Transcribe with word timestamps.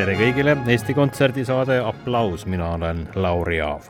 Tere 0.00 0.14
kõigile, 0.16 0.54
Eesti 0.72 0.94
Kontserdi 0.96 1.42
saade 1.44 1.74
Applaus, 1.84 2.46
mina 2.48 2.70
olen 2.72 3.02
Lauri 3.20 3.58
Aav. 3.60 3.84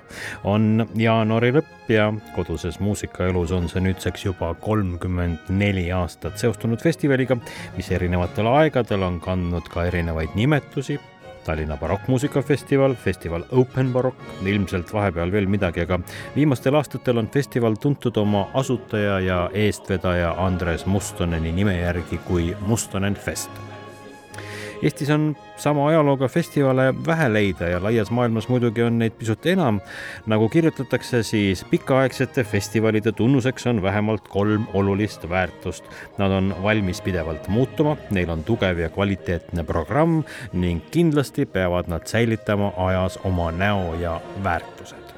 on 0.45 0.83
jaanuari 0.99 1.53
lõpp 1.55 1.93
ja 1.93 2.09
koduses 2.35 2.81
muusikaelus 2.83 3.53
on 3.55 3.69
see 3.71 3.83
nüüdseks 3.85 4.25
juba 4.25 4.49
kolmkümmend 4.65 5.53
neli 5.55 5.87
aastat 5.95 6.41
seostunud 6.43 6.83
festivaliga, 6.83 7.39
mis 7.77 7.93
erinevatel 7.95 8.51
aegadel 8.51 9.07
on 9.07 9.21
kandnud 9.23 9.71
ka 9.71 9.87
erinevaid 9.87 10.35
nimetusi. 10.35 10.99
Tallinna 11.47 11.79
barokkmuusikafestival, 11.79 12.99
festival 12.99 13.47
Open 13.53 13.93
Barokk, 13.95 14.43
ilmselt 14.43 14.91
vahepeal 14.93 15.31
veel 15.33 15.47
midagi, 15.47 15.87
aga 15.87 16.01
viimastel 16.35 16.75
aastatel 16.75 17.23
on 17.23 17.31
festival 17.31 17.79
tuntud 17.79 18.19
oma 18.19 18.49
asutaja 18.55 19.21
ja 19.25 19.41
eestvedaja 19.55 20.35
Andres 20.43 20.87
Mustoneni 20.87 21.55
nime 21.55 21.79
järgi 21.81 22.19
kui 22.27 22.57
Mustonen 22.67 23.15
Fest 23.15 23.70
Eestis 24.83 25.11
on 25.11 25.37
sama 25.61 25.89
ajalooga 25.89 26.29
festivale 26.29 26.95
vähe 27.07 27.29
leida 27.33 27.69
ja 27.69 27.83
laias 27.83 28.11
maailmas 28.11 28.49
muidugi 28.49 28.83
on 28.83 28.99
neid 28.99 29.13
pisut 29.19 29.47
enam. 29.47 29.81
nagu 30.27 30.49
kirjutatakse, 30.49 31.23
siis 31.23 31.65
pikaaegsete 31.71 32.45
festivalide 32.45 33.13
tunnuseks 33.13 33.67
on 33.67 33.83
vähemalt 33.83 34.29
kolm 34.29 34.65
olulist 34.75 35.29
väärtust. 35.29 35.85
Nad 36.19 36.33
on 36.33 36.55
valmis 36.63 37.01
pidevalt 37.01 37.49
muutuma, 37.49 37.97
neil 38.11 38.31
on 38.31 38.45
tugev 38.45 38.79
ja 38.79 38.89
kvaliteetne 38.89 39.65
programm 39.65 40.23
ning 40.53 40.81
kindlasti 40.91 41.47
peavad 41.47 41.93
nad 41.93 42.07
säilitama 42.07 42.73
ajas 42.77 43.21
oma 43.25 43.53
näo 43.53 43.95
ja 44.01 44.21
väärtused 44.45 45.10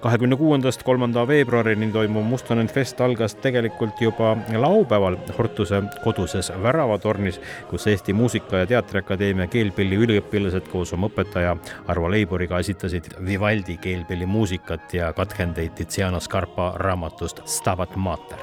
kahekümne 0.00 0.36
kuuendast 0.36 0.82
kolmanda 0.82 1.26
veebruarini 1.28 1.92
toimuv 1.92 2.22
Mustonen 2.22 2.68
Fest 2.68 3.00
algas 3.00 3.34
tegelikult 3.34 4.00
juba 4.00 4.36
laupäeval 4.56 5.16
Hortuse 5.38 5.82
koduses 6.04 6.52
Väravatornis, 6.62 7.40
kus 7.68 7.86
Eesti 7.86 8.12
Muusika- 8.12 8.56
ja 8.56 8.66
Teatriakadeemia 8.66 9.46
keelpilli 9.46 9.96
üliõpilased 9.96 10.68
koos 10.72 10.92
oma 10.92 11.10
õpetaja 11.12 11.56
Arvo 11.86 12.10
Leiburiga 12.10 12.58
esitasid 12.58 13.12
Vivaldi 13.26 13.76
keelpillimuusikat 13.76 14.94
ja 14.94 15.12
katkendeid 15.12 15.74
Tiziano 15.74 16.20
Scarpa 16.20 16.72
raamatust 16.76 17.42
Stabat 17.44 17.96
Mater. 17.96 18.38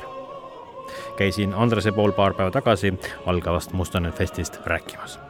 Käisin 1.17 1.53
Andrese 1.53 1.91
pool 1.91 2.11
paar 2.11 2.33
päeva 2.33 2.51
tagasi 2.51 2.93
algavast 3.25 3.73
Mustonen 3.73 4.13
Festist 4.13 4.59
rääkimas 4.65 5.26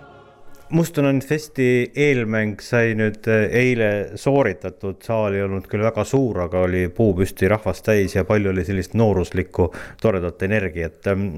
Mustonen 0.70 1.22
Festi 1.22 1.92
eelmäng 1.96 2.60
sai 2.60 2.92
nüüd 3.00 3.28
äh, 3.32 3.46
eile 3.56 4.18
sooritatud, 4.20 5.00
saal 5.06 5.38
ei 5.38 5.46
olnud 5.46 5.70
küll 5.72 5.86
väga 5.86 6.04
suur, 6.04 6.42
aga 6.44 6.66
oli 6.68 6.88
puupüsti 6.92 7.48
rahvast 7.48 7.86
täis 7.88 8.18
ja 8.18 8.26
palju 8.28 8.52
oli 8.52 8.66
sellist 8.68 8.98
nooruslikku 9.00 9.70
toredat 10.02 10.44
energiat. 10.44 11.08
Ähm, 11.08 11.30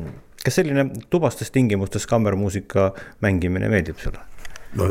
kas 0.42 0.58
selline 0.58 0.88
tubastes 1.14 1.54
tingimustes 1.54 2.10
kammermuusika 2.10 2.90
mängimine 3.22 3.70
meeldib 3.70 4.02
sulle? 4.02 4.26
No 4.74 4.90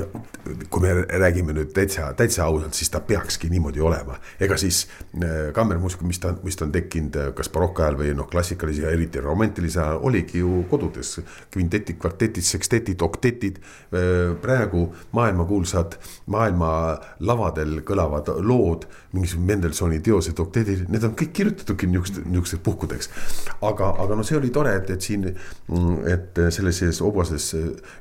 kui 0.70 0.82
me 0.82 0.92
räägime 1.18 1.52
nüüd 1.54 1.70
täitsa, 1.76 2.08
täitsa 2.16 2.46
ausalt, 2.48 2.74
siis 2.74 2.90
ta 2.90 3.00
peakski 3.04 3.50
niimoodi 3.52 3.80
olema. 3.80 4.16
ega 4.40 4.56
siis 4.56 4.88
äh, 5.14 5.52
kammermuusika, 5.54 6.04
mis 6.06 6.18
ta, 6.18 6.32
mis 6.42 6.56
ta 6.56 6.64
on 6.64 6.72
tekkinud 6.72 7.16
äh, 7.16 7.28
kas 7.36 7.50
barokajal 7.54 7.98
või 8.00 8.14
noh, 8.16 8.26
klassikalise 8.30 8.86
ja 8.86 8.92
eriti 8.94 9.20
romantilise 9.22 9.80
ajal, 9.80 10.00
oligi 10.02 10.42
ju 10.42 10.64
kodudes. 10.70 11.20
kvintetid, 11.50 11.98
kvartetid, 12.00 12.42
sektetid, 12.42 13.02
oktetid. 13.02 13.60
Äh, 13.92 14.34
praegu 14.42 14.88
maailmakuulsad, 15.12 15.98
maailma 16.26 16.72
lavadel 17.20 17.82
kõlavad 17.86 18.32
lood, 18.42 18.88
mingisugused 19.12 19.46
Mendelssohni 19.46 20.00
teosed, 20.04 20.38
oktetid, 20.40 20.88
need 20.88 21.04
on 21.06 21.14
kõik 21.18 21.32
kirjutatudki 21.36 21.86
niisugusteks, 21.86 22.26
niisugusteks 22.26 22.64
puhkudeks. 22.64 23.10
aga, 23.62 23.94
aga 24.02 24.18
no 24.18 24.26
see 24.26 24.36
oli 24.40 24.50
tore, 24.50 24.74
et, 24.80 24.90
et 24.90 25.02
siin, 25.02 25.28
mm, 25.68 26.02
et 26.08 26.42
selles 26.54 27.00
obases 27.04 27.52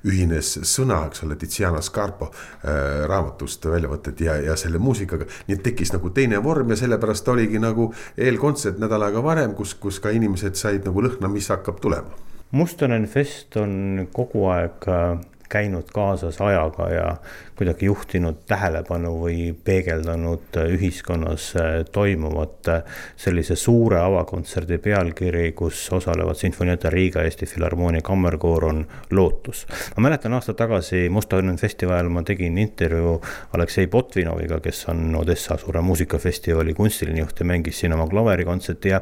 ühines 0.07 0.57
sõna, 0.63 1.05
eks 1.07 1.23
ole, 1.23 1.37
Tiziano 1.37 1.66
Tiziana 1.67 1.81
Scarpa 1.81 2.25
äh, 2.25 3.05
raamatust 3.07 3.65
väljavõtted 3.65 4.21
ja, 4.21 4.37
ja 4.41 4.55
selle 4.55 4.79
muusikaga. 4.79 5.25
nii 5.47 5.57
et 5.57 5.63
tekkis 5.63 5.93
nagu 5.93 6.09
teine 6.09 6.39
vorm 6.43 6.69
ja 6.71 6.77
sellepärast 6.79 7.27
oligi 7.27 7.59
nagu 7.59 7.91
eelkontsert 8.17 8.79
nädal 8.79 9.03
aega 9.03 9.23
varem, 9.23 9.53
kus, 9.55 9.75
kus 9.75 9.99
ka 9.99 10.09
inimesed 10.09 10.55
said 10.55 10.85
nagu 10.87 11.03
lõhna, 11.03 11.29
mis 11.31 11.49
hakkab 11.49 11.81
tulema. 11.81 12.15
Mustonen 12.51 13.07
Fest 13.07 13.57
on 13.59 14.07
kogu 14.13 14.47
aeg 14.53 14.87
äh, 14.87 15.17
käinud 15.49 15.91
kaasas 15.93 16.41
ajaga 16.41 16.89
ja 16.89 17.15
kuidagi 17.57 17.87
juhtinud 17.89 18.43
tähelepanu 18.47 19.11
või 19.21 19.49
peegeldanud 19.65 20.59
ühiskonnas 20.75 21.49
äh, 21.57 21.79
toimuvat 21.91 22.69
sellise 23.17 23.55
suure 23.57 23.99
avakontserdi 23.99 24.77
pealkiri, 24.77 25.51
kus 25.57 25.87
osalevad 25.93 26.37
Sinfonietta 26.37 26.89
Riiga 26.93 27.23
Eesti 27.25 27.49
Filharmoonia 27.49 28.01
Kammerkoor 28.05 28.65
on 28.65 28.85
Lootus. 29.11 29.65
ma 29.95 30.07
mäletan 30.09 30.33
aasta 30.33 30.53
tagasi 30.53 31.09
Musta 31.09 31.41
Õnn 31.41 31.57
festivalil 31.57 32.09
ma 32.13 32.23
tegin 32.23 32.57
intervjuu 32.57 33.17
Aleksei 33.57 33.87
Botvinoviga, 33.87 34.59
kes 34.59 34.85
on 34.93 35.15
Odessa 35.15 35.57
suure 35.57 35.81
muusikafestivali 35.81 36.73
kunstiline 36.73 37.23
juht 37.25 37.39
ja 37.39 37.45
mängis 37.45 37.79
siin 37.79 37.93
oma 37.93 38.07
klaverikontserti 38.07 38.93
ja 38.93 39.01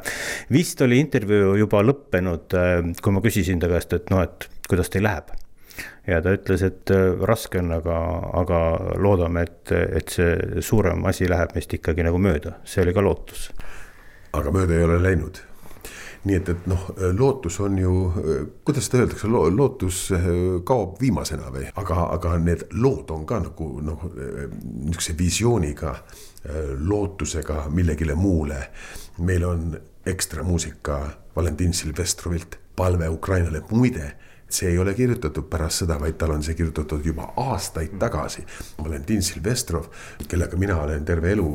vist 0.52 0.80
oli 0.80 1.00
intervjuu 1.04 1.54
juba 1.60 1.82
lõppenud, 1.84 2.56
äh, 2.56 2.94
kui 3.02 3.12
ma 3.12 3.24
küsisin 3.24 3.60
ta 3.60 3.68
käest, 3.72 3.92
et 3.92 4.14
noh, 4.14 4.24
et 4.24 4.48
kuidas 4.68 4.90
teil 4.90 5.04
läheb 5.04 5.36
ja 6.06 6.20
ta 6.22 6.34
ütles, 6.36 6.62
et 6.66 6.94
äh, 6.94 7.08
raske 7.28 7.60
on, 7.62 7.72
aga, 7.76 7.96
aga 8.42 8.60
loodame, 9.02 9.46
et, 9.46 9.72
et 9.72 10.14
see 10.18 10.62
suurem 10.64 11.04
asi 11.10 11.28
läheb 11.30 11.56
meist 11.56 11.74
ikkagi 11.76 12.06
nagu 12.06 12.20
mööda, 12.22 12.58
see 12.64 12.84
oli 12.84 12.96
ka 12.96 13.04
lootus. 13.04 13.50
aga 14.36 14.52
mööda 14.52 14.76
ei 14.76 14.88
ole 14.88 15.02
läinud 15.02 15.42
nii 16.26 16.36
et, 16.40 16.48
et 16.50 16.66
noh, 16.70 16.86
lootus 17.14 17.58
on 17.62 17.76
ju, 17.78 17.92
kuidas 18.66 18.88
seda 18.88 19.04
öeldakse 19.04 19.28
lo, 19.30 19.44
lootus 19.52 20.00
äh, 20.16 20.28
kaob 20.66 20.96
viimasena 21.00 21.50
või, 21.54 21.66
aga, 21.78 22.08
aga 22.16 22.36
need 22.42 22.66
lood 22.82 23.12
on 23.14 23.26
ka 23.28 23.40
nagu 23.44 23.68
noh, 23.84 24.06
niisuguse 24.16 25.14
visiooniga, 25.18 25.94
äh, 25.94 26.72
lootusega 26.78 27.66
millegile 27.74 28.16
muule. 28.18 28.58
meil 29.18 29.44
on 29.44 29.76
ekstra 30.06 30.42
muusika 30.44 31.00
Valentin 31.36 31.72
Silvestrovilt, 31.72 32.58
palve 32.76 33.08
Ukrainale, 33.08 33.62
muide 33.70 34.12
see 34.48 34.70
ei 34.70 34.78
ole 34.78 34.94
kirjutatud 34.94 35.48
pärast 35.50 35.82
sõda, 35.82 35.98
vaid 36.00 36.16
tal 36.18 36.34
on 36.36 36.42
see 36.46 36.54
kirjutatud 36.54 37.04
juba 37.06 37.32
aastaid 37.42 37.96
tagasi. 37.98 38.44
Valentin 38.78 39.22
Silvestrov, 39.22 39.88
kellega 40.28 40.56
mina 40.56 40.76
olen 40.82 41.04
terve 41.04 41.32
elu, 41.34 41.48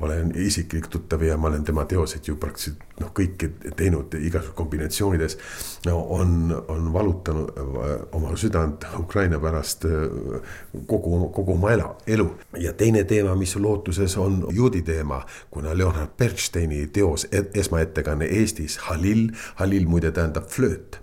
olen 0.00 0.32
isiklik 0.34 0.88
tuttav 0.90 1.22
ja 1.22 1.36
ma 1.38 1.48
olen 1.52 1.64
tema 1.64 1.84
teoseid 1.88 2.26
ju 2.26 2.36
praktiliselt 2.42 2.82
noh, 3.00 3.12
kõiki 3.14 3.48
teinud 3.76 4.14
igasugustes 4.18 4.56
kombinatsioonides. 4.58 5.38
no 5.86 5.98
on, 6.16 6.64
on 6.68 6.92
valutanud 6.92 7.52
äh, 7.58 7.92
oma 8.12 8.36
südant 8.36 8.84
Ukraina 8.98 9.38
pärast 9.40 9.84
äh, 9.84 10.42
kogu, 10.86 11.28
kogu 11.34 11.54
oma 11.54 11.72
ela, 11.72 11.96
elu. 12.06 12.28
ja 12.58 12.72
teine 12.72 13.04
teema, 13.04 13.36
mis 13.38 13.56
lootuses 13.56 14.16
on 14.16 14.46
juudi 14.50 14.82
teema, 14.82 15.22
kuna 15.50 15.78
Leonard 15.78 16.16
Bernsteini 16.18 16.86
teos 16.86 17.26
esmaettekanne 17.54 18.24
Eestis, 18.24 18.78
Halil, 18.88 19.30
Halil 19.54 19.86
muide 19.86 20.10
tähendab 20.12 20.50
flööt 20.50 21.01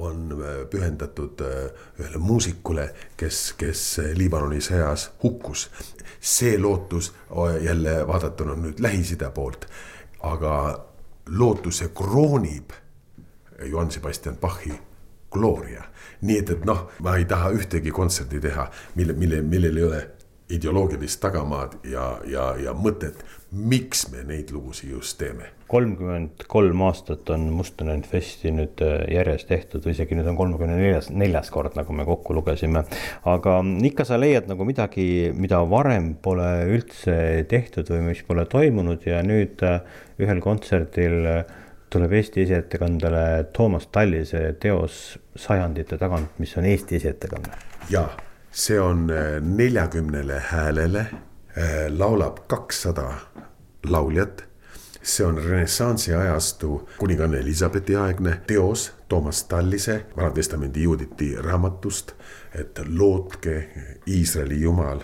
on 0.00 0.32
äh, 0.32 0.66
pühendatud 0.70 1.40
äh, 1.40 1.70
ühele 1.98 2.18
muusikule, 2.18 2.90
kes, 3.16 3.54
kes 3.58 3.84
äh, 3.98 4.12
Liibanoni 4.16 4.60
sõjas 4.62 5.10
hukkus. 5.22 5.68
see 6.20 6.58
lootus 6.58 7.12
jälle 7.62 8.06
vaadatuna 8.06 8.56
nüüd 8.58 8.80
Lähis-Ida 8.82 9.30
poolt, 9.30 9.68
aga 10.26 10.54
lootuse 11.30 11.92
kroonib 11.94 12.72
Johann 13.62 13.90
Sebastian 13.90 14.36
Bachi 14.36 14.72
Gloria. 15.30 15.84
nii 16.20 16.38
et, 16.38 16.50
et 16.50 16.64
noh, 16.64 16.88
ma 16.98 17.14
ei 17.16 17.24
taha 17.24 17.52
ühtegi 17.54 17.90
kontserti 17.94 18.40
teha, 18.40 18.70
mille, 18.94 19.12
mille, 19.12 19.42
millel 19.42 19.76
ei 19.76 19.84
ole 19.84 20.00
ideoloogilist 20.50 21.20
tagamaad 21.20 21.76
ja, 21.88 22.06
ja, 22.28 22.50
ja 22.60 22.72
mõtet, 22.76 23.20
miks 23.52 24.06
me 24.12 24.22
neid 24.28 24.50
lugusid 24.52 24.90
just 24.92 25.18
teeme. 25.20 25.52
kolmkümmend 25.68 26.46
kolm 26.48 26.80
aastat 26.86 27.28
on 27.32 27.48
Mustonen 27.52 28.02
Festi 28.08 28.52
nüüd 28.56 28.80
äh, 28.84 29.02
järjest 29.12 29.48
tehtud 29.48 29.84
või 29.84 29.92
isegi 29.92 30.16
nüüd 30.16 30.30
on 30.30 30.36
kolmekümne 30.36 30.78
neljas, 30.80 31.10
neljas 31.12 31.50
kord, 31.52 31.76
nagu 31.76 31.92
me 31.92 32.06
kokku 32.08 32.36
lugesime. 32.36 32.84
aga 33.28 33.58
ikka 33.90 34.08
sa 34.08 34.20
leiad 34.20 34.48
nagu 34.48 34.64
midagi, 34.68 35.30
mida 35.36 35.60
varem 35.68 36.14
pole 36.22 36.48
üldse 36.72 37.44
tehtud 37.48 37.92
või 37.92 38.06
mis 38.10 38.22
pole 38.24 38.46
toimunud 38.48 39.04
ja 39.08 39.20
nüüd 39.24 39.64
äh, 39.64 39.80
ühel 40.20 40.40
kontserdil 40.44 41.18
äh, 41.26 41.42
tuleb 41.90 42.12
Eesti 42.12 42.44
esiettekandele 42.44 43.48
Toomas 43.56 43.88
Tallise 43.92 44.54
teos 44.60 45.18
Sajandite 45.36 45.96
tagant, 46.00 46.40
mis 46.40 46.56
on 46.56 46.68
Eesti 46.68 46.96
esiettekanne. 46.96 47.60
ja 47.90 48.08
see 48.50 48.80
on 48.80 49.10
äh, 49.10 49.40
neljakümnele 49.40 50.42
häälele, 50.50 50.98
äh, 51.00 51.88
laulab 51.88 52.38
kakssada 52.46 53.14
lauljat. 53.86 54.44
see 55.02 55.26
on 55.26 55.38
renessansi 55.44 56.14
ajastu 56.14 56.88
kuninganna 56.98 57.36
Elizabethi 57.38 57.96
aegne 57.96 58.40
teos 58.46 58.92
Toomas 59.08 59.44
Tallise 59.44 60.06
Vana-testamendi 60.16 60.82
juuditi 60.82 61.36
raamatust, 61.36 62.12
et 62.54 62.80
lootke 62.88 63.68
Iisraeli 64.06 64.60
jumal 64.60 65.00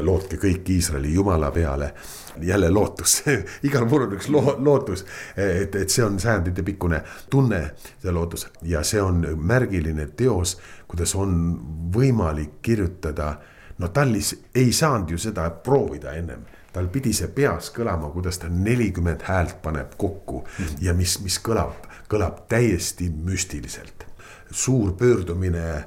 lootke 0.00 0.36
kõik 0.36 0.68
Iisraeli 0.70 1.14
jumala 1.14 1.50
peale. 1.50 1.94
jälle 2.40 2.70
lootus 2.70 3.22
igal 3.68 3.86
on 3.92 4.12
üks 4.12 4.28
lo 4.28 4.56
lootus, 4.58 5.06
et, 5.36 5.74
et 5.74 5.90
see 5.90 6.04
on 6.04 6.18
sajandite 6.20 6.62
pikkune 6.62 7.00
tunne, 7.30 7.70
see 8.02 8.12
lootus 8.12 8.48
ja 8.62 8.82
see 8.84 9.00
on 9.00 9.24
märgiline 9.36 10.06
teos, 10.16 10.58
kuidas 10.88 11.14
on 11.14 11.60
võimalik 11.94 12.60
kirjutada. 12.62 13.38
no 13.78 13.88
Tallis 13.88 14.34
ei 14.54 14.72
saanud 14.72 15.10
ju 15.10 15.18
seda 15.18 15.50
proovida 15.50 16.12
ennem 16.12 16.44
tal 16.76 16.90
pidi 16.92 17.14
see 17.16 17.30
peas 17.32 17.70
kõlama, 17.72 18.10
kuidas 18.12 18.36
ta 18.42 18.50
nelikümmend 18.52 19.22
häält 19.24 19.62
paneb 19.64 19.94
kokku 19.96 20.42
ja 20.84 20.92
mis, 20.92 21.14
mis 21.24 21.38
kõlab, 21.40 21.86
kõlab 22.12 22.42
täiesti 22.52 23.08
müstiliselt. 23.10 24.04
suur 24.50 24.92
pöördumine 24.92 25.84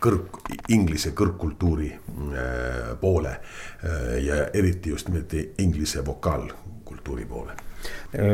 kõrg, 0.00 0.40
inglise 0.72 1.12
kõrgkultuuri 1.16 1.90
äh, 1.92 2.92
poole 3.00 3.34
äh, 3.36 4.16
ja 4.24 4.46
eriti 4.54 4.90
just 4.94 5.08
nimelt 5.08 5.34
inglise 5.58 6.04
vokaalkultuuri 6.06 7.26
poole 7.28 7.56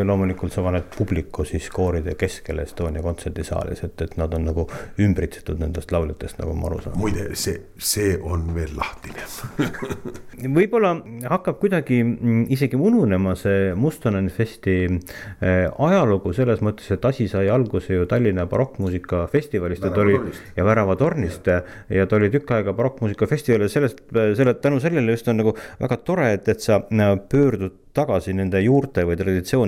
loomulikult 0.05 0.53
sa 0.55 0.63
paned 0.65 0.89
publiku 0.97 1.45
siis 1.49 1.69
kooride 1.73 2.15
keskele 2.19 2.67
Estonia 2.67 3.03
kontserdisaalis, 3.05 3.83
et, 3.87 4.01
et 4.05 4.17
nad 4.21 4.33
on 4.35 4.47
nagu 4.49 4.67
ümbritsetud 5.03 5.61
nendest 5.63 5.93
lauljatest, 5.95 6.39
nagu 6.41 6.55
ma 6.59 6.69
aru 6.71 6.81
saan. 6.85 6.99
muide, 7.01 7.29
see, 7.39 7.59
see 7.79 8.15
on 8.19 8.49
veel 8.57 8.75
lahtine. 8.79 9.27
Võib-olla 10.57 10.95
hakkab 11.31 11.61
kuidagi 11.63 12.01
mm, 12.03 12.47
isegi 12.55 12.79
ununema 12.79 13.35
see 13.39 13.73
Mustonen 13.79 14.31
Festi 14.33 14.77
ajalugu 15.41 16.33
selles 16.37 16.63
mõttes, 16.65 16.91
et 16.95 17.05
asi 17.09 17.29
sai 17.31 17.51
alguse 17.53 17.95
ju 17.95 18.09
Tallinna 18.11 18.47
barokkmuusika 18.51 19.27
festivalist 19.33 19.85
ja 19.87 19.93
ta 19.95 20.03
oli 20.05 20.19
ja 20.57 20.67
Värava 20.67 20.97
tornist 21.01 21.47
ja, 21.47 21.61
ja 21.93 22.07
ta 22.09 22.19
oli 22.19 22.31
tükk 22.33 22.51
aega 22.57 22.75
barokkmuusika 22.77 23.29
festival 23.31 23.67
ja 23.67 23.73
sellest, 23.73 24.03
selle, 24.13 24.57
tänu 24.63 24.81
sellele 24.83 25.15
just 25.17 25.29
on 25.31 25.41
nagu 25.43 25.55
väga 25.81 26.01
tore, 26.07 26.33
et, 26.37 26.49
et 26.49 26.65
sa 26.65 26.83
pöördud 27.33 27.79
tagasi 27.97 28.33
nende 28.37 28.61
juurte 28.65 29.05
või 29.07 29.19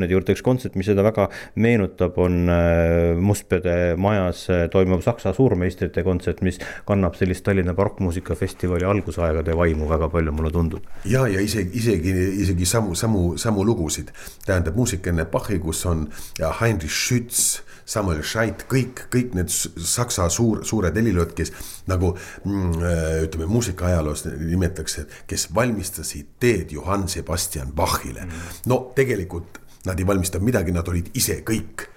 traditsioonide 0.05 0.15
juurde, 0.15 0.35
üks 0.35 0.43
kontsert, 0.45 0.77
mis 0.77 0.89
seda 0.89 1.05
väga 1.05 1.29
meenutab, 1.57 2.19
on 2.19 2.49
äh, 2.49 3.17
Mustpeade 3.17 3.97
majas 3.97 4.49
äh, 4.51 4.69
toimuv 4.71 5.03
Saksa 5.05 5.33
suurmeistrite 5.35 6.05
kontsert, 6.05 6.43
mis 6.43 6.59
kannab 6.87 7.17
sellist 7.17 7.45
Tallinna 7.45 7.75
barokkmuusikafestivali 7.75 8.85
algusaegade 8.85 9.57
vaimu 9.57 9.89
väga 9.89 10.09
palju, 10.13 10.33
mulle 10.33 10.53
tundub. 10.53 10.85
ja, 11.05 11.27
ja 11.29 11.41
isegi, 11.41 11.71
isegi, 11.79 12.15
isegi 12.45 12.67
samu, 12.67 12.95
samu, 12.95 13.37
samu 13.39 13.65
lugusid, 13.65 14.13
tähendab 14.47 14.77
muusika 14.77 15.11
enne 15.11 15.25
Bachi, 15.25 15.59
kus 15.59 15.85
on 15.87 16.09
Heinrich 16.61 16.93
Schütz 16.93 17.63
Samuel 17.85 18.23
Scheidt, 18.25 18.65
kõik, 18.71 19.05
kõik 19.13 19.35
need 19.37 19.53
saksa 19.53 20.27
suur, 20.33 20.63
suured 20.65 20.97
helilööd, 20.97 21.35
kes 21.37 21.53
nagu 21.91 22.15
mm, 22.17 22.79
äh, 22.81 23.19
ütleme, 23.27 23.49
muusikaajaloos 23.51 24.25
nimetatakse, 24.31 25.05
kes 25.29 25.51
valmistasid 25.55 26.39
teed 26.41 26.73
Johann 26.73 27.11
Sebastian 27.13 27.75
Bachile. 27.77 28.25
Mm. 28.25 28.49
no 28.73 28.81
tegelikult 28.97 29.61
nad 29.85 29.99
ei 30.01 30.07
valmistanud 30.07 30.47
midagi, 30.47 30.73
nad 30.73 30.89
olid 30.89 31.11
ise 31.15 31.41
kõik 31.47 31.89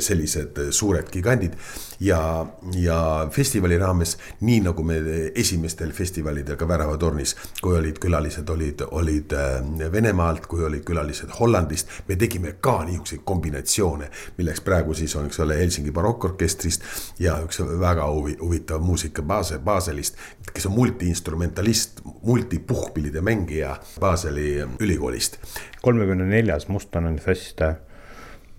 sellised 0.00 0.58
eh, 0.58 0.70
suured 0.70 1.08
gigandid. 1.12 1.52
ja, 2.00 2.46
ja 2.74 3.28
festivali 3.30 3.78
raames, 3.78 4.16
nii 4.40 4.60
nagu 4.66 4.82
me 4.84 4.96
esimestel 5.34 5.92
festivalidel 5.94 6.56
ka 6.58 6.66
Väravatornis, 6.68 7.36
kui 7.62 7.76
olid 7.78 8.00
külalised, 8.02 8.50
olid, 8.50 8.82
olid 8.90 9.32
eh, 9.32 9.86
Venemaalt, 9.92 10.46
kui 10.46 10.64
olid 10.64 10.84
külalised 10.84 11.30
Hollandist. 11.38 11.88
me 12.08 12.16
tegime 12.16 12.56
ka 12.60 12.82
niisuguseid 12.84 13.22
kombinatsioone, 13.24 14.10
milleks 14.38 14.60
praegu 14.60 14.94
siis 14.94 15.16
on, 15.16 15.30
eks 15.30 15.40
ole, 15.40 15.58
Helsingi 15.58 15.94
barokkorkestrist 15.94 16.82
ja 17.18 17.38
üks 17.44 17.62
väga 17.80 18.10
huvi, 18.10 18.36
huvitav 18.40 18.82
muusika 18.82 19.22
Basel, 19.22 19.62
Baselist, 19.64 20.18
kes 20.52 20.66
on 20.66 20.76
multiinstrumentalist, 20.76 22.04
multipuhkpillide 22.22 23.20
mängija 23.20 23.76
Baseli 24.00 24.64
ülikoolist. 24.80 25.38
kolmekümne 25.82 26.24
neljas 26.24 26.68
Mustonen 26.68 27.18
fest 27.18 27.60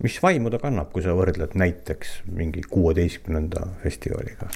mis 0.04 0.18
vaimu 0.22 0.50
ta 0.52 0.60
kannab, 0.62 0.90
kui 0.92 1.04
sa 1.04 1.14
võrdled 1.16 1.56
näiteks 1.56 2.20
mingi 2.32 2.64
kuueteistkümnenda 2.70 3.66
festivaliga? 3.82 4.50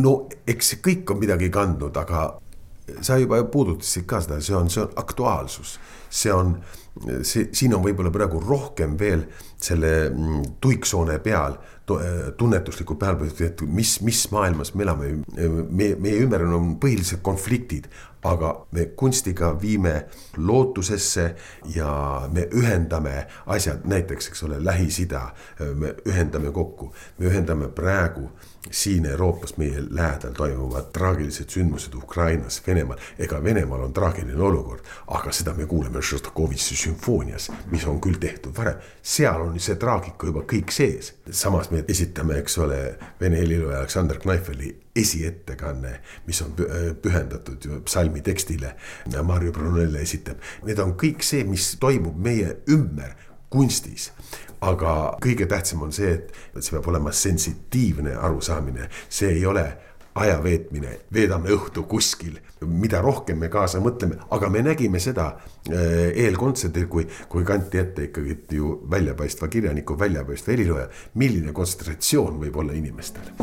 no 0.00 0.14
eks 0.48 0.72
see 0.72 0.80
kõik 0.84 1.10
on 1.12 1.20
midagi 1.20 1.50
kandnud, 1.52 1.96
aga 2.00 2.24
sa 3.04 3.18
juba 3.20 3.42
puudutasid 3.48 4.06
ka 4.08 4.20
seda, 4.24 4.40
see 4.44 4.56
on, 4.56 4.70
see 4.72 4.82
on 4.82 4.96
aktuaalsus, 5.00 5.76
see 6.12 6.32
on, 6.32 6.56
see, 7.24 7.48
siin 7.56 7.76
on 7.76 7.84
võib-olla 7.84 8.12
praegu 8.12 8.40
rohkem 8.44 8.98
veel 9.00 9.26
selle 9.60 9.94
mm, 10.10 10.58
tuiksoone 10.64 11.18
peal 11.24 11.58
tunnetusliku 11.84 12.96
peal, 12.96 13.20
et 13.44 13.60
mis, 13.68 13.98
mis 14.04 14.22
maailmas 14.32 14.72
me 14.74 14.86
elame, 14.86 15.10
me, 15.36 15.90
meie 16.00 16.22
ümber 16.24 16.46
on 16.48 16.74
põhiliselt 16.80 17.20
konfliktid, 17.24 17.90
aga 18.24 18.66
me 18.72 18.86
kunstiga 18.96 19.52
viime 19.60 20.06
lootusesse 20.36 21.34
ja 21.74 22.28
me 22.32 22.48
ühendame 22.52 23.26
asjad, 23.46 23.84
näiteks, 23.84 24.28
eks 24.28 24.42
ole, 24.42 24.64
Lähis-Ida, 24.64 25.28
me 25.74 25.94
ühendame 26.08 26.52
kokku, 26.52 26.92
me 27.18 27.28
ühendame 27.30 27.68
praegu 27.68 28.30
siin 28.70 29.06
Euroopas 29.06 29.56
meie 29.56 29.82
lähedal 29.90 30.32
toimuvad 30.32 30.84
traagilised 30.92 31.48
sündmused 31.48 31.94
Ukrainas, 31.94 32.62
Venemaal. 32.66 32.98
ega 33.18 33.42
Venemaal 33.44 33.80
on 33.80 33.92
traagiline 33.92 34.42
olukord, 34.42 34.80
aga 35.06 35.32
seda 35.32 35.52
me 35.54 35.66
kuuleme 35.66 36.02
Šostakovitši 36.02 36.76
sümfoonias, 36.76 37.50
mis 37.70 37.84
on 37.86 38.00
küll 38.00 38.16
tehtud 38.20 38.56
varem. 38.56 38.80
seal 39.02 39.40
on 39.40 39.60
see 39.60 39.76
traagika 39.76 40.26
juba 40.26 40.40
kõik 40.40 40.72
sees. 40.72 41.12
samas 41.30 41.70
me 41.70 41.84
esitame, 41.88 42.38
eks 42.38 42.58
ole, 42.58 42.98
Vene 43.20 43.36
helilooja 43.36 43.78
Aleksandr 43.78 44.18
Kneifeli 44.18 44.83
esiettekanne, 44.96 46.00
mis 46.26 46.42
on 46.42 46.54
pühendatud 47.02 47.64
ju 47.64 47.80
psalmi 47.84 48.22
tekstile. 48.22 48.74
Mario 49.22 49.52
Brunello 49.52 49.98
esitab, 49.98 50.42
need 50.66 50.78
on 50.78 50.94
kõik 50.98 51.24
see, 51.26 51.44
mis 51.48 51.74
toimub 51.82 52.18
meie 52.22 52.60
ümber 52.70 53.16
kunstis. 53.50 54.10
Aga 54.64 55.18
kõige 55.22 55.46
tähtsam 55.50 55.82
on 55.84 55.92
see, 55.92 56.14
et 56.14 56.62
see 56.62 56.72
peab 56.72 56.86
olema 56.88 57.12
sensitiivne 57.12 58.14
arusaamine, 58.16 58.88
see 59.12 59.34
ei 59.34 59.44
ole 59.46 59.66
aja 60.14 60.36
veetmine, 60.42 60.92
veedame 61.12 61.50
õhtu 61.52 61.82
kuskil, 61.90 62.38
mida 62.70 63.00
rohkem 63.02 63.40
me 63.42 63.50
kaasa 63.52 63.80
mõtleme, 63.82 64.20
aga 64.32 64.48
me 64.48 64.62
nägime 64.62 65.00
seda 65.02 65.26
äh, 65.34 66.14
eelkontserdil, 66.24 66.86
kui, 66.88 67.08
kui 67.28 67.44
kanti 67.44 67.82
ette 67.82 68.06
ikkagi 68.08 68.38
ju 68.56 68.76
väljapaistva 68.90 69.50
kirjaniku, 69.50 69.98
väljapaistva 69.98 70.54
helilooja, 70.54 70.86
milline 71.20 71.52
kontsentratsioon 71.52 72.38
võib 72.46 72.62
olla 72.62 72.78
inimestel 72.78 73.34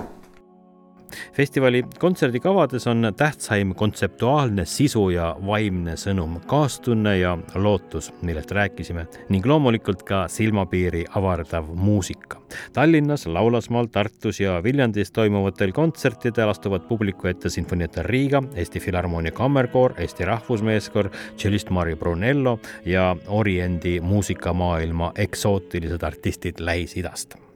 festivali 1.33 1.83
kontserdikavades 1.99 2.87
on 2.87 3.13
tähtsaim 3.17 3.75
kontseptuaalne 3.75 4.65
sisu 4.65 5.09
ja 5.09 5.35
vaimne 5.45 5.95
sõnum, 5.99 6.39
kaastunne 6.47 7.17
ja 7.19 7.37
lootus, 7.55 8.11
millest 8.21 8.51
rääkisime 8.51 9.05
ning 9.29 9.45
loomulikult 9.45 10.03
ka 10.03 10.25
silmapiiri 10.27 11.05
avardav 11.15 11.67
muusika. 11.75 12.41
Tallinnas, 12.73 13.25
Laulasmaal, 13.27 13.87
Tartus 13.91 14.39
ja 14.39 14.63
Viljandis 14.63 15.11
toimuvatel 15.11 15.71
kontsertidel 15.71 16.49
astuvad 16.49 16.87
publiku 16.87 17.27
ette 17.27 17.49
Sinfonietta 17.49 18.03
Riga, 18.03 18.43
Eesti 18.55 18.79
Filharmoonia 18.79 19.31
Kammerkoor, 19.31 19.93
Eesti 19.97 20.25
Rahvusmeeskoor, 20.25 21.09
tšellist 21.35 21.69
Mari 21.69 21.95
Brunello 21.95 22.59
ja 22.85 23.15
Oriendi 23.27 23.99
muusikamaailma 23.99 25.11
eksootilised 25.15 26.03
artistid 26.03 26.59
Lähis-Idast 26.59 27.50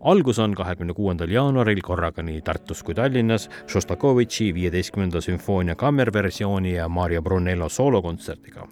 algus 0.00 0.38
on 0.38 0.54
kahekümne 0.54 0.94
kuuendal 0.94 1.30
jaanuaril 1.30 1.80
korraga 1.82 2.22
nii 2.22 2.40
Tartus 2.42 2.82
kui 2.82 2.94
Tallinnas 2.94 3.48
Šostakovitši 3.66 4.54
viieteistkümnenda 4.54 5.20
sümfoonia 5.20 5.74
kammerversiooni 5.74 6.74
ja 6.74 6.88
Mario 6.88 7.22
Brunello 7.22 7.68
soolokontserdiga. 7.68 8.68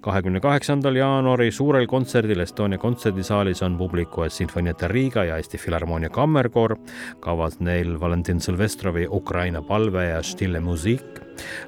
Kahekümne 0.00 0.40
kaheksandal 0.40 0.96
jaanuari 0.96 1.50
suurel 1.52 1.86
kontserdil 1.86 2.40
Estonia 2.40 2.78
kontserdisaalis 2.78 3.62
on 3.62 3.78
publiku 3.78 4.22
ees 4.26 4.36
Sinfonietta 4.36 4.88
Riga 4.88 5.24
ja 5.24 5.36
Eesti 5.36 5.58
Filharmoonia 5.58 6.10
kammerkoor, 6.10 6.76
kavas 7.20 7.60
neil 7.60 8.00
Valentin 8.00 8.40
Silvestrovi 8.40 9.06
Ukraina 9.10 9.62
palve 9.62 10.04
ja 10.08 10.22
Stille 10.22 10.60
Musik, 10.60 11.20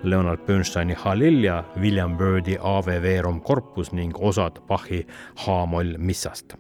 Leonard 0.03 0.47
Bernsteini 0.47 0.95
Halil 0.95 1.45
ja 1.45 1.65
William 1.81 2.17
Byrdi 2.17 2.59
Ave 2.61 3.03
Verum 3.03 3.41
Corpus 3.41 3.93
ning 3.93 4.17
osad 4.21 4.61
Bachi 4.69 5.07
H-moll 5.45 5.99
missast. 5.99 6.57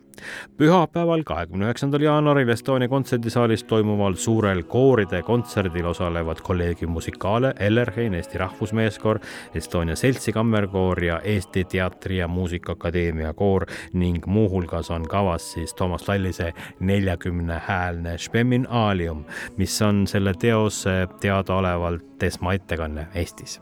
Pühapäeval, 0.59 1.23
kahekümne 1.23 1.68
üheksandal 1.68 2.02
jaanuaril 2.02 2.49
Estonia 2.50 2.88
kontserdisaalis 2.90 3.62
toimuval 3.71 4.16
suurel 4.18 4.64
kooride 4.66 5.23
kontserdil 5.23 5.87
osalevad 5.87 6.42
Collegium 6.42 6.90
Musicale, 6.97 7.52
Ellerheim, 7.61 8.16
Eesti 8.18 8.38
Rahvusmeeskoor, 8.38 9.21
Estonia 9.54 9.97
Seltsi 9.97 10.35
kammerkoor 10.35 11.02
ja 11.04 11.21
Eesti 11.28 11.64
Teatri- 11.64 12.18
ja 12.18 12.28
Muusikaakadeemia 12.28 13.32
koor 13.35 13.66
ning 13.92 14.26
muuhulgas 14.26 14.90
on 14.90 15.04
kavas 15.08 15.52
siis 15.52 15.75
Toomas 15.75 16.08
Lallise 16.08 16.52
neljakümnehäälne 16.80 18.18
Spemmin 18.18 18.66
Alium, 18.70 19.25
mis 19.56 19.82
on 19.82 20.06
selle 20.06 20.35
teose 20.38 21.08
teadaolevalt 21.20 22.23
esmaettekanne 22.23 23.06
Eestis. 23.14 23.61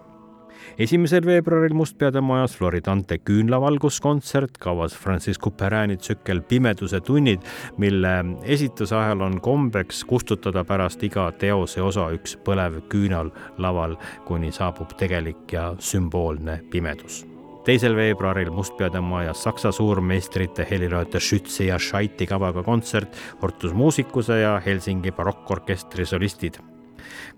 esimesel 0.79 1.27
veebruaril 1.27 1.75
Mustpeade 1.75 2.21
majas 2.21 2.57
Floridante 2.57 3.19
küünlavalguskontsert, 3.19 4.59
kavas 4.59 4.97
Francis 4.97 5.39
Couperani 5.39 5.97
tsükkel 5.97 6.41
Pimeduse 6.41 7.01
tunnid, 7.01 7.41
mille 7.79 8.25
esituse 8.43 8.97
ajal 8.97 9.21
on 9.21 9.41
kombeks 9.41 10.05
kustutada 10.05 10.65
pärast 10.65 11.03
iga 11.03 11.31
teose 11.33 11.83
osa 11.83 12.11
üks 12.15 12.37
põlev 12.45 12.83
küünal 12.93 13.31
laval, 13.59 13.97
kuni 14.25 14.53
saabub 14.53 14.93
tegelik 14.99 15.53
ja 15.53 15.75
sümboolne 15.79 16.61
pimedus 16.71 17.25
teisel 17.67 17.97
veebruaril 17.99 18.53
Mustpeade 18.55 19.01
majas 19.03 19.43
Saksa 19.43 19.73
suurmeistrite 19.75 20.67
helilooja 20.71 21.21
Schützi 21.21 21.67
ja 21.67 21.79
Scheiti 21.79 22.27
kavaga 22.27 22.63
kontsert, 22.63 23.17
Hortus 23.43 23.75
muusikuse 23.75 24.39
ja 24.41 24.61
Helsingi 24.67 25.13
barokkorkestri 25.13 26.07
solistid. 26.07 26.61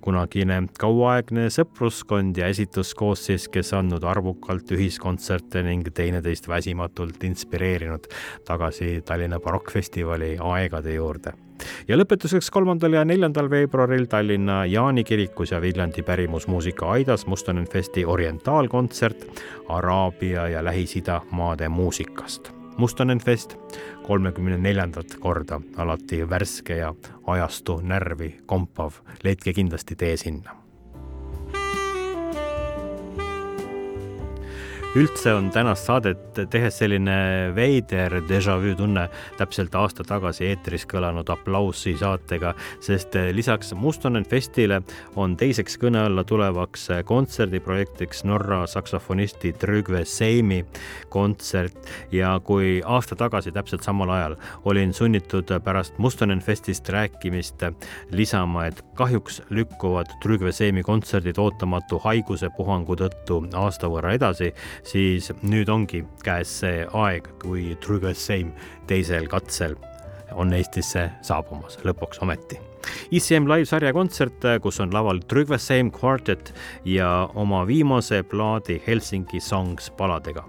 Kunagine 0.04 0.60
kauaaegne 0.80 1.48
sõpruskond 1.52 2.36
ja 2.38 2.48
esituskoosseis, 2.52 3.48
kes 3.52 3.72
andnud 3.76 4.04
arvukalt 4.04 4.70
ühiskontserte 4.76 5.64
ning 5.66 5.88
teineteist 5.94 6.48
väsimatult 6.48 7.24
inspireerinud 7.24 8.08
tagasi 8.48 8.98
Tallinna 9.04 9.40
Barokkfestivali 9.40 10.36
aegade 10.54 10.96
juurde 10.96 11.47
ja 11.88 11.96
lõpetuseks 11.96 12.50
kolmandal 12.50 12.92
ja 12.92 13.04
neljandal 13.04 13.50
veebruaril 13.50 14.06
Tallinna 14.06 14.64
Jaani 14.66 15.04
kirikus 15.04 15.52
ja 15.52 15.60
Viljandi 15.60 16.02
pärimusmuusika 16.02 16.90
Aidas 16.90 17.26
Mustonen 17.26 17.66
Festi 17.68 18.04
orientaalkontsert 18.04 19.26
Araabia 19.68 20.48
ja 20.48 20.64
Lähis-Ida 20.64 21.20
maade 21.30 21.68
muusikast. 21.68 22.52
Mustonen 22.76 23.18
Fest 23.18 23.56
kolmekümne 24.06 24.58
neljandat 24.58 25.16
korda, 25.20 25.60
alati 25.76 26.22
värske 26.30 26.76
ja 26.76 26.94
ajastu 27.26 27.80
närvi 27.82 28.36
kompav, 28.46 29.02
leidke 29.24 29.52
kindlasti 29.52 29.96
tee 29.96 30.16
sinna 30.16 30.67
üldse 34.96 35.34
on 35.34 35.50
tänast 35.52 35.84
saadet 35.84 36.38
tehes 36.50 36.78
selline 36.80 37.52
veider 37.56 38.14
déjà 38.28 38.54
vu 38.60 38.72
tunne. 38.78 39.04
Täpselt 39.36 39.74
aasta 39.76 40.04
tagasi 40.06 40.46
eetris 40.48 40.86
kõlanud 40.88 41.28
aplaussi 41.32 41.92
saatega, 41.98 42.54
sest 42.80 43.16
lisaks 43.36 43.74
Mustonen 43.76 44.24
Festile 44.28 44.80
on 45.20 45.36
teiseks 45.36 45.76
kõne 45.82 46.06
alla 46.08 46.24
tulevaks 46.24 46.88
kontserdiprojektiks 47.08 48.24
Norra 48.28 48.62
saksofonisti 48.70 49.52
Trygve 49.60 50.04
Seimi 50.08 50.62
kontsert. 51.12 51.76
Ja 52.12 52.38
kui 52.44 52.78
aasta 52.84 53.18
tagasi 53.18 53.52
täpselt 53.52 53.84
samal 53.84 54.14
ajal 54.16 54.38
olin 54.64 54.94
sunnitud 54.96 55.52
pärast 55.64 55.98
Mustonen 55.98 56.40
Festist 56.40 56.88
rääkimist 56.88 57.66
lisama, 58.10 58.66
et 58.70 58.82
kahjuks 58.96 59.42
lükkuvad 59.50 60.16
Trygve 60.22 60.52
Seimi 60.52 60.82
kontserdid 60.82 61.38
ootamatu 61.38 62.00
haigusepuhangu 62.08 62.96
tõttu 63.04 63.42
aasta 63.58 63.92
võrra 63.92 64.16
edasi, 64.16 64.52
siis 64.82 65.32
nüüd 65.42 65.68
ongi 65.68 66.04
käes 66.24 66.60
see 66.60 66.86
aeg, 66.92 67.28
kui 67.42 67.76
Same 68.14 68.52
teisel 68.86 69.28
katsel 69.28 69.76
on 70.32 70.52
Eestisse 70.52 71.10
saabumas 71.22 71.78
lõpuks 71.84 72.22
ometi. 72.22 72.58
ICM 73.10 73.48
live 73.48 73.66
sarja 73.68 73.92
kontsert, 73.92 74.44
kus 74.62 74.78
on 74.80 74.92
laval 74.94 75.20
Trygve 75.28 75.58
Same 75.58 75.90
Quartet 75.92 76.52
ja 76.84 77.28
oma 77.34 77.64
viimase 77.66 78.22
plaadi 78.22 78.78
Helsingi 78.86 79.40
Songs 79.40 79.90
paladega. 79.90 80.44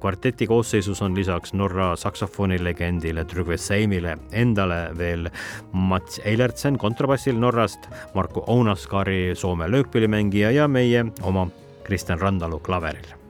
kvarteti 0.00 0.46
koosseisus 0.46 1.02
on 1.02 1.14
lisaks 1.14 1.52
Norra 1.52 1.96
saksofonilegendile 1.96 3.24
Trygve 3.24 3.56
Same'ile 3.56 4.16
endale 4.32 4.98
veel 4.98 5.30
Mats 5.72 6.20
Eilertsen 6.24 6.78
kontrabassil 6.78 7.38
Norrast, 7.38 7.88
Marko 8.14 8.44
Ounaskari 8.46 9.34
Soome 9.34 9.70
löökpillimängija 9.70 10.50
ja 10.50 10.68
meie 10.68 11.06
oma 11.22 11.48
Kristjan 11.84 12.20
Randalu 12.20 12.58
klaveril 12.58 13.21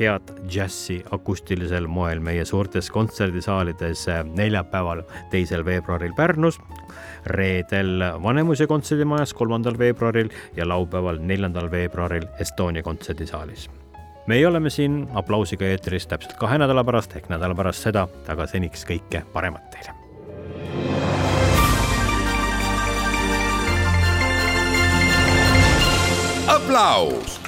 head 0.00 0.32
džässi 0.48 1.00
akustilisel 1.12 1.86
moel 1.86 2.20
meie 2.24 2.44
suurtes 2.48 2.90
kontserdisaalides 2.90 4.06
neljapäeval, 4.34 5.02
teisel 5.30 5.64
veebruaril 5.64 6.14
Pärnus, 6.16 6.58
reedel 7.26 8.06
Vanemuise 8.22 8.66
kontserdimajas, 8.66 9.34
kolmandal 9.36 9.78
veebruaril 9.78 10.32
ja 10.56 10.68
laupäeval, 10.68 11.20
neljandal 11.20 11.70
veebruaril 11.70 12.26
Estonia 12.40 12.82
kontserdisaalis 12.82 13.68
meie 14.30 14.46
oleme 14.46 14.70
siin 14.70 15.08
aplausiga 15.18 15.66
eetris 15.66 16.06
täpselt 16.06 16.36
kahe 16.38 16.58
nädala 16.60 16.84
pärast 16.86 17.16
ehk 17.18 17.30
nädala 17.32 17.54
pärast 17.56 17.86
seda, 17.88 18.06
aga 18.30 18.46
seniks 18.46 18.86
kõike 18.86 19.24
paremat 19.32 19.70
teile. 19.74 19.96
aplaus 26.50 27.40